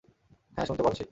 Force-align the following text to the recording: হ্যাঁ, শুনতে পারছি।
হ্যাঁ, 0.57 0.65
শুনতে 0.65 0.83
পারছি। 0.83 0.99